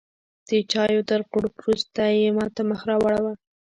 د 0.47 0.49
چایو 0.71 1.07
تر 1.09 1.19
غوړپ 1.29 1.55
وروسته 1.61 2.01
یې 2.19 2.29
ماته 2.37 2.61
مخ 2.69 2.81
راواړوه. 2.89 3.33